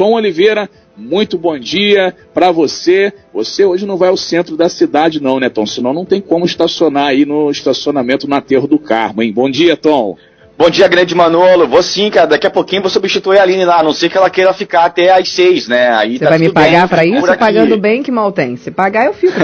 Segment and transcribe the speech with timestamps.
[0.00, 3.12] Tom Oliveira, muito bom dia para você.
[3.34, 5.66] Você hoje não vai ao centro da cidade, não, né, Tom?
[5.66, 9.30] Senão não tem como estacionar aí no estacionamento no Aterro do Carmo, hein?
[9.30, 10.16] Bom dia, Tom.
[10.60, 11.66] Bom dia, grande Manolo.
[11.66, 12.26] Vou sim, cara.
[12.26, 14.84] Daqui a pouquinho vou substituir a Aline lá, a não ser que ela queira ficar
[14.84, 15.88] até às seis, né?
[15.94, 17.26] Aí Você tá vai me pagar para isso?
[17.38, 18.58] Pagando bem, que mal tem.
[18.58, 19.32] Se pagar, eu fico.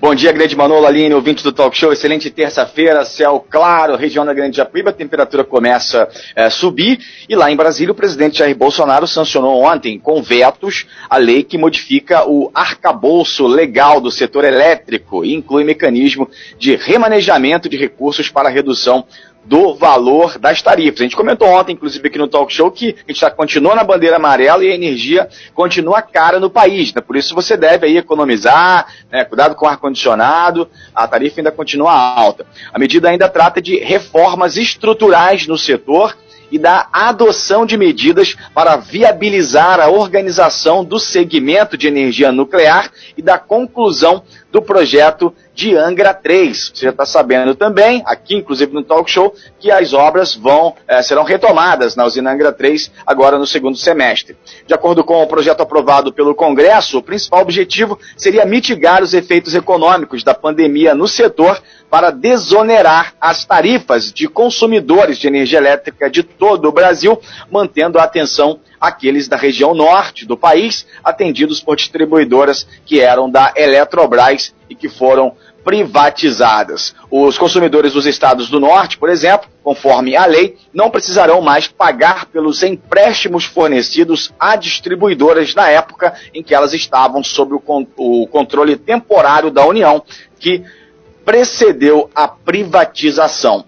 [0.00, 1.92] Bom dia, grande Manolo, Aline, ouvinte do Talk Show.
[1.92, 6.98] Excelente terça-feira, céu claro, região da Grande Japuíba, a temperatura começa a é, subir.
[7.28, 11.56] E lá em Brasília, o presidente Jair Bolsonaro sancionou ontem, com vetos, a lei que
[11.56, 18.48] modifica o arcabouço legal do setor elétrico e inclui mecanismo de remanejamento de recursos para
[18.48, 19.04] redução
[19.44, 21.00] do valor das tarifas.
[21.00, 23.84] A gente comentou ontem, inclusive aqui no Talk Show, que a gente tá, continua na
[23.84, 26.92] bandeira amarela e a energia continua cara no país.
[26.94, 27.00] Né?
[27.00, 29.24] Por isso você deve aí economizar, né?
[29.24, 32.46] cuidado com o ar-condicionado, a tarifa ainda continua alta.
[32.72, 36.16] A medida ainda trata de reformas estruturais no setor
[36.52, 43.22] e da adoção de medidas para viabilizar a organização do segmento de energia nuclear e
[43.22, 44.22] da conclusão
[44.52, 46.72] do projeto de Angra 3.
[46.74, 51.02] Você já está sabendo também, aqui inclusive no talk show, que as obras vão é,
[51.02, 54.36] serão retomadas na usina Angra 3 agora no segundo semestre.
[54.66, 59.54] De acordo com o projeto aprovado pelo Congresso, o principal objetivo seria mitigar os efeitos
[59.54, 66.22] econômicos da pandemia no setor para desonerar as tarifas de consumidores de energia elétrica de
[66.22, 72.66] todo o Brasil, mantendo a atenção aqueles da região norte do país, atendidos por distribuidoras
[72.86, 76.94] que eram da Eletrobras e que foram privatizadas.
[77.10, 82.24] Os consumidores dos estados do norte, por exemplo, conforme a lei, não precisarão mais pagar
[82.24, 89.50] pelos empréstimos fornecidos a distribuidoras na época em que elas estavam sob o controle temporário
[89.50, 90.02] da União,
[90.40, 90.64] que
[91.24, 93.64] precedeu a privatização.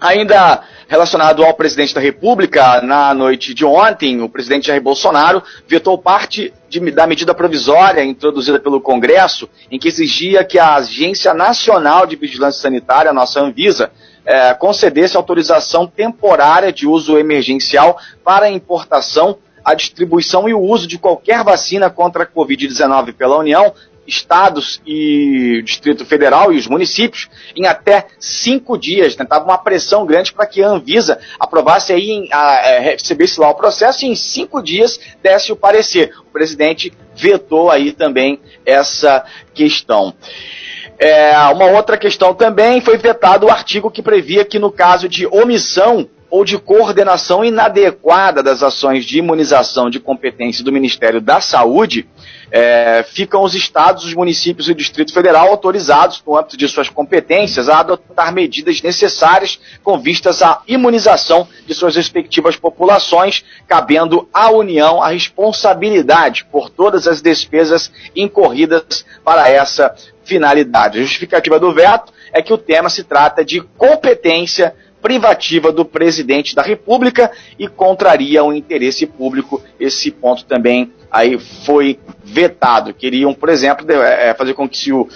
[0.00, 5.96] Ainda relacionado ao presidente da República, na noite de ontem, o presidente Jair Bolsonaro vetou
[5.96, 12.06] parte de, da medida provisória introduzida pelo Congresso, em que exigia que a Agência Nacional
[12.06, 13.92] de Vigilância Sanitária, a nossa Anvisa,
[14.24, 20.86] é, concedesse autorização temporária de uso emergencial para a importação a distribuição e o uso
[20.86, 23.72] de qualquer vacina contra a Covid-19 pela União,
[24.10, 29.14] estados e Distrito Federal e os municípios em até cinco dias.
[29.14, 33.40] Tentava uma pressão grande para que a Anvisa aprovasse aí, em, a, a, é, recebesse
[33.40, 36.12] lá o processo e em cinco dias desse o parecer.
[36.20, 40.14] O presidente vetou aí também essa questão.
[40.98, 45.26] É, uma outra questão também foi vetado o artigo que previa que no caso de
[45.26, 52.08] omissão ou de coordenação inadequada das ações de imunização de competência do Ministério da Saúde,
[52.52, 56.88] é, ficam os estados, os municípios e o Distrito Federal autorizados, no âmbito de suas
[56.88, 64.50] competências, a adotar medidas necessárias com vistas à imunização de suas respectivas populações, cabendo à
[64.50, 70.98] União a responsabilidade por todas as despesas incorridas para essa finalidade.
[70.98, 76.54] A justificativa do veto é que o tema se trata de competência privativa do presidente
[76.54, 79.62] da República e contraria o interesse público.
[79.78, 82.94] Esse ponto também aí foi vetado.
[82.94, 85.08] Queriam, por exemplo, é, fazer com que se o,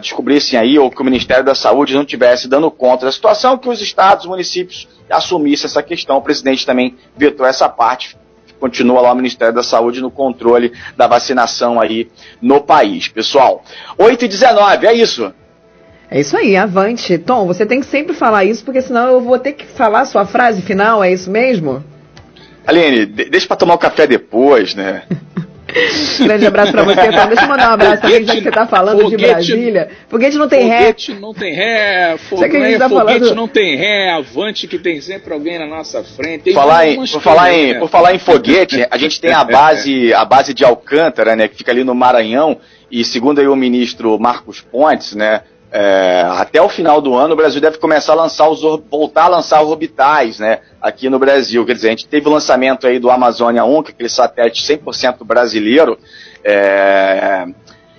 [0.00, 3.68] descobrissem aí ou que o Ministério da Saúde não tivesse dando conta da situação, que
[3.68, 6.18] os estados, municípios assumissem essa questão.
[6.18, 8.16] O presidente também vetou essa parte.
[8.58, 13.08] Continua lá o Ministério da Saúde no controle da vacinação aí no país.
[13.08, 13.62] Pessoal,
[13.98, 15.32] 8 e 19, é isso.
[16.10, 17.18] É isso aí, avante.
[17.18, 20.04] Tom, você tem que sempre falar isso, porque senão eu vou ter que falar a
[20.04, 21.84] sua frase final, é isso mesmo?
[22.66, 25.02] Aline, deixa pra tomar o café depois, né?
[26.20, 27.26] Grande abraço pra você, Tom.
[27.26, 29.88] Deixa eu mandar um abraço também, já que você tá falando foguete, de Brasília.
[30.08, 30.78] Foguete não tem ré.
[30.78, 33.34] Foguete não tem ré, foguete, tá foguete falando...
[33.34, 36.44] não tem ré, avante que tem sempre alguém na nossa frente.
[36.44, 37.78] Tem falar em, por, falar em, né?
[37.78, 41.56] por falar em foguete, a gente tem a base, a base de Alcântara, né, que
[41.56, 42.58] fica ali no Maranhão,
[42.90, 47.36] e segundo aí o ministro Marcos Pontes, né, é, até o final do ano o
[47.36, 51.66] Brasil deve começar a lançar os voltar a lançar orbitais, né, aqui no Brasil.
[51.66, 54.62] Quer dizer, a gente teve o lançamento aí do Amazônia 1, que é aquele satélite
[54.62, 55.98] 100% brasileiro.
[56.44, 57.46] É,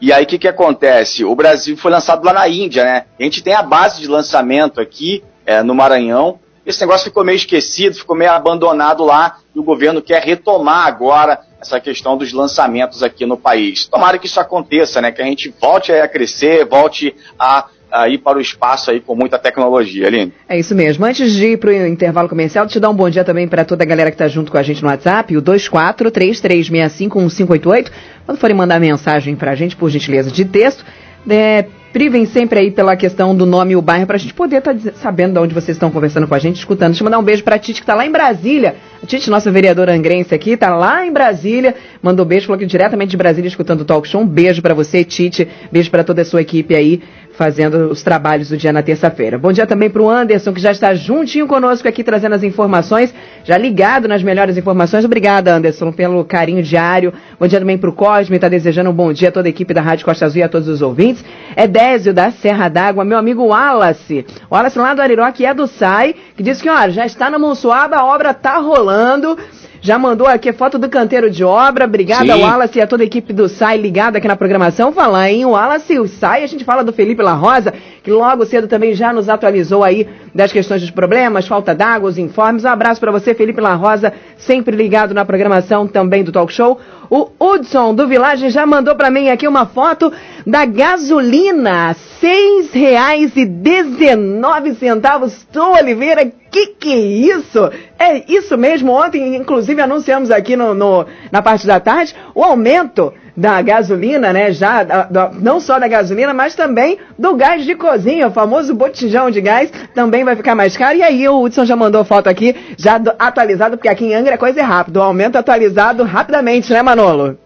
[0.00, 1.24] e aí o que, que acontece?
[1.24, 3.04] O Brasil foi lançado lá na Índia, né?
[3.18, 6.40] A gente tem a base de lançamento aqui é, no Maranhão.
[6.64, 11.40] Esse negócio ficou meio esquecido, ficou meio abandonado lá e o governo quer retomar agora
[11.60, 13.86] essa questão dos lançamentos aqui no país.
[13.86, 15.12] Tomara que isso aconteça, né?
[15.12, 19.14] Que a gente volte a crescer, volte a, a ir para o espaço aí com
[19.14, 20.32] muita tecnologia, Aline.
[20.48, 21.04] É isso mesmo.
[21.04, 23.84] Antes de ir para o intervalo comercial, te dar um bom dia também para toda
[23.84, 27.90] a galera que está junto com a gente no WhatsApp, o 2433651588.
[28.24, 30.84] Quando forem mandar mensagem para a gente, por gentileza, de texto,
[31.28, 34.58] é, privem sempre aí pela questão do nome e o bairro, para a gente poder
[34.58, 36.90] estar tá sabendo de onde vocês estão conversando com a gente, escutando.
[36.90, 38.76] Deixa eu mandar um beijo para a Tite, que está lá em Brasília.
[39.02, 41.74] A Tite, nossa vereadora angrense aqui, está lá em Brasília.
[42.02, 44.20] Mandou beijo, falou que diretamente de Brasília, escutando o Talk Show.
[44.20, 45.48] Um beijo para você, Tite.
[45.70, 47.02] Beijo para toda a sua equipe aí
[47.40, 49.38] fazendo os trabalhos do dia na terça-feira.
[49.38, 53.14] Bom dia também para o Anderson, que já está juntinho conosco aqui trazendo as informações,
[53.44, 55.04] já ligado nas melhores informações.
[55.04, 57.12] Obrigada, Anderson, pelo carinho diário.
[57.38, 59.74] Bom dia também para o Cosme, está desejando um bom dia a toda a equipe
[59.74, 61.24] da Rádio Costa Azul e a todos os ouvintes.
[61.56, 64.24] É Désio da Serra d'Água, meu amigo Wallace.
[64.50, 67.38] Wallace lá do Ariró, que é do SAI, que disse que, olha, já está na
[67.38, 69.38] Monsuaba, a obra está rolando.
[69.82, 71.86] Já mandou aqui foto do canteiro de obra.
[71.86, 72.42] Obrigada, Sim.
[72.42, 74.92] Wallace e a toda a equipe do SAI ligada aqui na programação.
[74.92, 77.72] Falar em Wallace e o SAI, a gente fala do Felipe La Rosa,
[78.02, 82.18] que logo cedo também já nos atualizou aí das questões dos problemas, falta d'água, os
[82.18, 82.64] informes.
[82.64, 86.78] Um abraço para você, Felipe La Rosa, sempre ligado na programação também do Talk Show.
[87.08, 90.12] O Hudson do Village já mandou para mim aqui uma foto
[90.46, 95.46] da gasolina, seis reais e dezenove centavos.
[95.56, 97.70] Oliveira, que que é isso?
[98.10, 98.92] É isso mesmo.
[98.92, 104.50] Ontem, inclusive, anunciamos aqui no, no na parte da tarde o aumento da gasolina, né?
[104.50, 108.74] Já da, da, não só da gasolina, mas também do gás de cozinha, o famoso
[108.74, 110.98] botijão de gás, também vai ficar mais caro.
[110.98, 114.34] E aí o Hudson já mandou foto aqui, já do, atualizado, porque aqui em Angra
[114.34, 117.38] é coisa rápida, o aumento atualizado rapidamente, né, Manolo?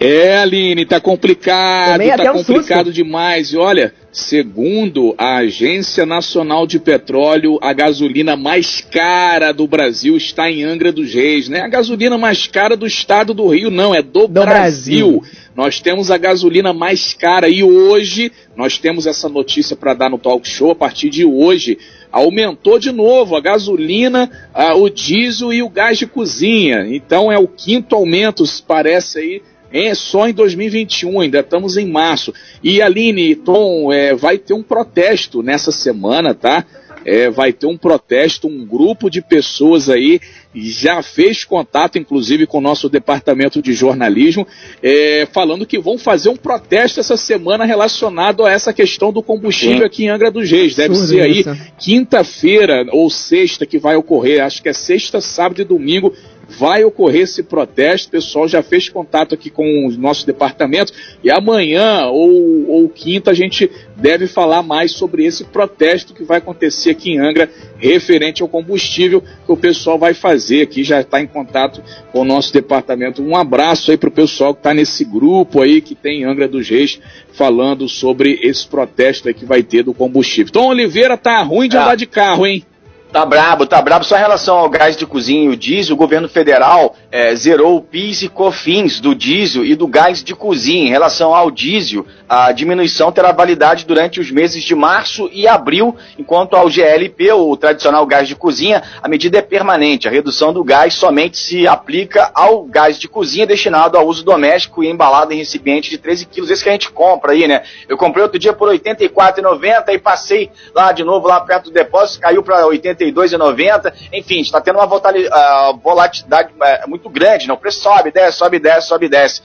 [0.00, 3.52] É, Aline, tá complicado, tá complicado um demais.
[3.52, 10.50] E olha, segundo a Agência Nacional de Petróleo, a gasolina mais cara do Brasil está
[10.50, 11.60] em Angra dos Reis, né?
[11.60, 15.12] A gasolina mais cara do estado do Rio, não, é do, do Brasil.
[15.12, 15.22] Brasil.
[15.56, 20.18] Nós temos a gasolina mais cara e hoje nós temos essa notícia para dar no
[20.18, 20.70] talk show.
[20.70, 21.78] A partir de hoje,
[22.10, 26.86] aumentou de novo a gasolina, a, o diesel e o gás de cozinha.
[26.88, 32.32] Então é o quinto aumento, parece aí é só em 2021, ainda estamos em março.
[32.62, 36.64] E Aline, Tom, é, vai ter um protesto nessa semana, tá?
[37.04, 40.20] É, vai ter um protesto, um grupo de pessoas aí
[40.54, 44.46] já fez contato, inclusive, com o nosso departamento de jornalismo,
[44.82, 49.78] é, falando que vão fazer um protesto essa semana relacionado a essa questão do combustível
[49.78, 49.84] Sim.
[49.84, 50.76] aqui em Angra dos Reis.
[50.76, 51.44] Deve ser aí
[51.78, 56.12] quinta-feira ou sexta que vai ocorrer, acho que é sexta, sábado e domingo
[56.58, 58.08] vai ocorrer esse protesto.
[58.08, 63.30] O pessoal já fez contato aqui com o nosso departamento e amanhã ou, ou quinta
[63.30, 68.42] a gente deve falar mais sobre esse protesto que vai acontecer aqui em Angra referente
[68.42, 70.84] ao combustível que o pessoal vai fazer aqui.
[70.84, 71.82] Já está em contato
[72.12, 73.22] com o nosso departamento.
[73.22, 76.68] Um abraço aí para o pessoal que está nesse grupo aí que tem Angra dos
[76.68, 77.00] Reis
[77.32, 80.52] falando sobre esse protesto aí que vai ter do combustível.
[80.52, 81.82] Tom Oliveira tá ruim de ah.
[81.82, 82.64] andar de carro, hein?
[83.12, 84.06] Tá brabo, tá brabo.
[84.06, 87.76] Só em relação ao gás de cozinha e o diesel, o governo federal é, zerou
[87.76, 90.86] o PIS e COFINS do diesel e do gás de cozinha.
[90.86, 95.94] Em relação ao diesel, a diminuição terá validade durante os meses de março e abril,
[96.18, 100.08] enquanto ao GLP, o tradicional gás de cozinha, a medida é permanente.
[100.08, 104.82] A redução do gás somente se aplica ao gás de cozinha destinado ao uso doméstico
[104.82, 106.50] e embalado em recipiente de 13 quilos.
[106.50, 107.62] Esse que a gente compra aí, né?
[107.86, 111.72] Eu comprei outro dia por R$ 84,90 e passei lá de novo, lá perto do
[111.72, 113.92] depósito, caiu para 80 92,90.
[114.12, 117.54] Enfim, está tendo uma volatilidade é, muito grande, né?
[117.54, 119.42] O preço sobe, desce, sobe, desce, sobe, desce.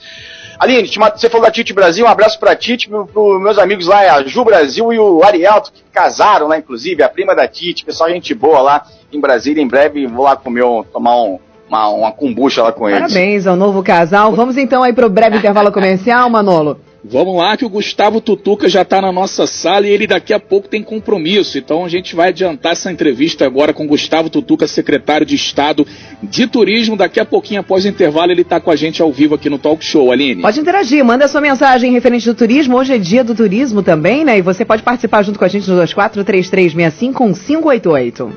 [0.58, 4.14] Aline, você falou da Tite Brasil, um abraço pra Tite, para os meus amigos lá,
[4.14, 8.10] a Ju Brasil e o Ariel, que casaram lá, inclusive, a prima da Tite, pessoal,
[8.10, 9.62] gente boa lá em Brasília.
[9.62, 11.38] Em breve vou lá comer, tomar um,
[11.68, 13.12] uma, uma kombucha lá com eles.
[13.12, 14.32] Parabéns ao novo casal.
[14.32, 16.80] Vamos então aí pro breve intervalo comercial, Manolo.
[17.04, 20.40] Vamos lá que o Gustavo Tutuca já está na nossa sala e ele daqui a
[20.40, 21.56] pouco tem compromisso.
[21.56, 25.86] Então a gente vai adiantar essa entrevista agora com Gustavo Tutuca, secretário de Estado
[26.22, 26.96] de Turismo.
[26.96, 29.58] Daqui a pouquinho, após o intervalo, ele está com a gente ao vivo aqui no
[29.58, 30.42] Talk Show, Aline.
[30.42, 32.76] Pode interagir, manda sua mensagem referente do turismo.
[32.76, 34.38] Hoje é dia do turismo também, né?
[34.38, 38.32] E você pode participar junto com a gente no 2433651588.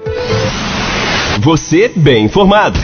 [1.41, 2.79] Você bem informado.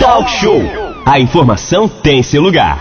[0.00, 0.62] Talk Show.
[1.04, 2.80] A informação tem seu lugar.